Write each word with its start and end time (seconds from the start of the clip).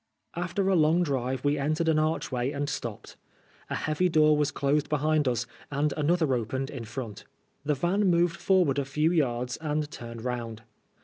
After 0.35 0.67
a 0.67 0.75
long 0.75 1.03
drive 1.03 1.45
we 1.45 1.59
entered 1.59 1.87
an 1.87 1.99
archway 1.99 2.49
and 2.49 2.67
stopped. 2.67 3.17
A 3.69 3.75
heavy 3.75 4.09
door 4.09 4.35
was 4.35 4.49
closed 4.49 4.89
behind 4.89 5.27
us, 5.27 5.45
and 5.69 5.93
another 5.95 6.33
opened 6.33 6.71
in 6.71 6.85
front. 6.85 7.23
The 7.63 7.75
van 7.75 8.07
moved 8.09 8.37
forward 8.37 8.79
a 8.79 8.83
few 8.85 9.11
yards 9.11 9.57
and 9.57 9.91
turned 9.91 10.23
round. 10.25 10.63